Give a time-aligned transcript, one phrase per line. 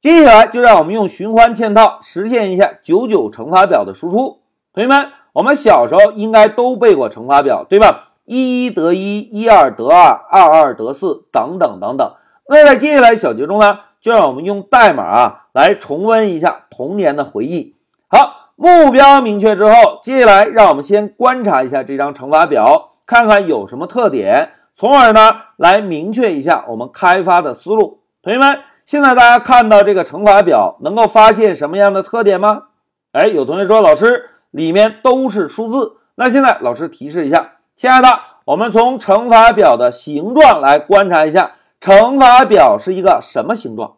[0.00, 4.38] 接下来就让我们用循环嵌套实现一下九九乘法表的输出。
[4.72, 8.10] 同学们，我们小时候应该都背过乘法表，对吧？
[8.24, 12.14] 一一得一，一二得二，二二得四，等等等等。
[12.48, 17.74] 那在接下来小节中呢，就让我们用代码啊来重温一下童年的回忆。
[18.06, 28.02] 好，目标明确之后，接下来让我们先观察一下这张乘法表，看看有什么特点，从而呢来明确一下我们开发的思路。
[28.22, 28.60] 同学们。
[28.88, 32.62] 现在大家看到这个乘法表，能够发现什么样的特点吗？
[33.12, 35.98] 哎，有同学说，老师里面都是数字。
[36.14, 38.08] 那现在老师提示一下，亲爱的，
[38.46, 43.96] 我们从乘法表的形状来观察一下，乘法表是一个什么形状？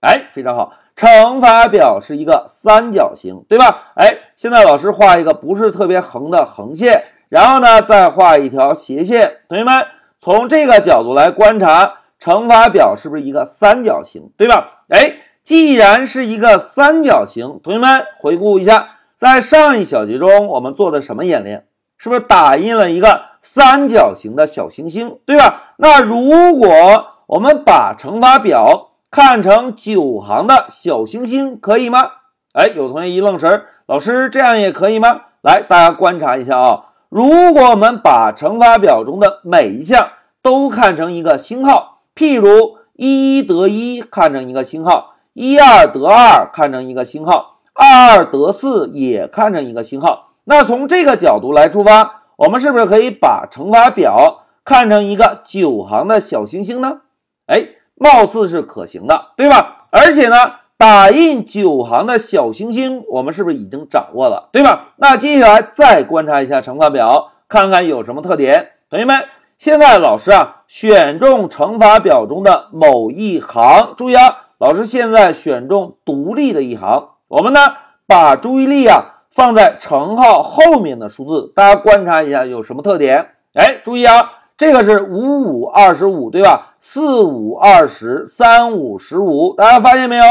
[0.00, 3.92] 哎，非常好，乘法表是一个三角形，对吧？
[3.94, 9.36] 哎，现在老师画一个不是特别横的横线，然后呢，再画一条斜线。
[9.48, 9.86] 同学们，
[10.18, 11.98] 从这个角度来观察。
[12.22, 14.84] 乘法表是不是一个三角形，对吧？
[14.90, 21.66] 哎，既然是一个三角形，同学们回顾一下，在上一小节中我们做的什么演练？
[21.98, 25.62] 是不是打印了一个三角形的小星星，对吧？
[25.78, 26.68] 那如果
[27.26, 32.08] 我们把乘法表看成九行的小星星，可以吗？
[32.52, 35.22] 哎，有同学一愣神，老师这样也可以吗？
[35.42, 41.91] 来，大家观察一下啊，如果我们把乘法表中的每一项都看成一个星号。
[42.14, 50.28] 譬如一一得一看成一个星号，一二得二看成一个星号，二二得四也看成一个星号。
[50.44, 57.00] 那从这个角度来出发，我们是不是可以把乘法表看成一个九行的小星星呢？
[57.46, 59.86] 哎，貌似是可行的，对吧？
[59.90, 60.36] 而且呢，
[60.76, 64.88] 打印九行的小星星，我们是不是已经掌握了，对吧？
[64.96, 69.24] 那接下来再观察一下乘法表，看看有什么特点，同学们。
[69.62, 77.10] 现在老师啊，选中乘法表中的某一行，注意啊，老师现在选中独立的一行。
[77.28, 77.60] 我们呢，
[78.04, 83.34] 把注意力啊放在乘号后面的数字，大家观察一下有什么特点？
[83.54, 86.74] 哎，注意啊，这个是五五二十五，对吧？
[86.80, 90.24] 四五二十，三五十五，大家发现没有？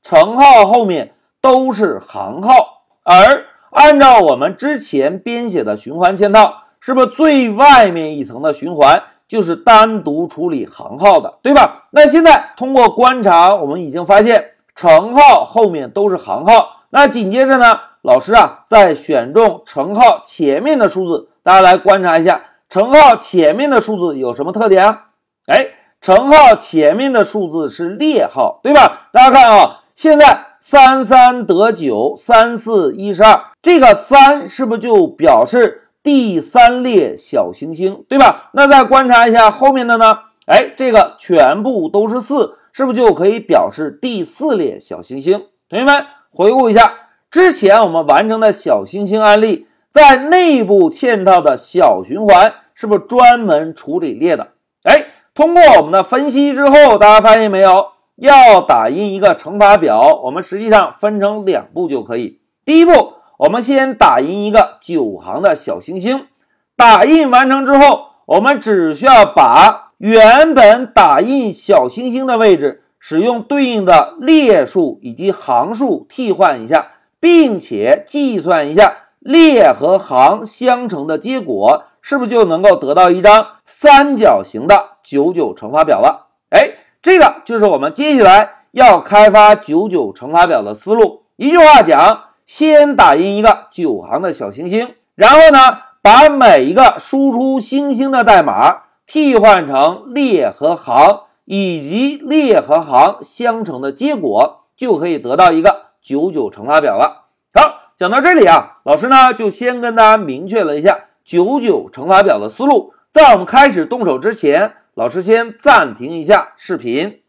[0.00, 6.65] 乘号后面都是行号，而按照我们之前编写的循环嵌套。
[6.86, 11.88] 是不是最外面一层的循环就是单独处理行号的，对吧？
[11.90, 16.84] 那现在通过观察，我们已经发现乘号后面都是行号。
[16.90, 25.06] 那紧接着呢，老师啊，再选中乘号前面的数字，大家来观察一下，乘号前面的数字有什么特点啊？
[25.48, 25.66] 哎，
[26.00, 29.08] 乘号前面的数字是列号，对吧？
[29.10, 35.82] 大家看啊，现在三三得九，三四一十二，这个三是不是就表示？
[36.06, 38.50] 第三列小星星，对吧？
[38.52, 40.16] 那再观察一下后面的呢？
[40.46, 45.46] 哎，这个全部都是四，是不是就可以表示第四列小星星？
[45.68, 46.94] 同学们回顾一下
[47.28, 54.52] 之前我们完成的小星星案例，在内部嵌套的小循环是不是专门处理列的？
[54.84, 57.84] 哎，通过我们的分析之后，大家发现没有？
[58.14, 62.38] 要打印一个乘法表，我们实际上分成两步就可以。
[62.64, 63.15] 第一步。
[63.38, 66.26] 我们先打印一个九行的小星星，
[66.74, 86.28] 打印完成之后，我们只需要把原本打印小星星的位置，使用对应的列数以及行数替换一下，并且计算一下列和行相乘的结果，是不是就能够得到一张三角形的九九乘法表了？
[86.48, 86.70] 哎，
[87.02, 91.24] 这个就是我们接下来要开发九九乘法表的思路。
[91.36, 92.22] 一句话讲。
[92.46, 107.24] 先打印一个九行的小星星，然后呢，把每一个输出星星的代码替换成列和行以及列和行相乘的结果，就可以得到一个九九乘法表了。
[107.52, 112.94] 好，讲到这里啊，老师呢就先跟大家明确了一下九九乘法表的思路。
[113.10, 117.22] 在我们开始动手之前，老师先暂停一下视频。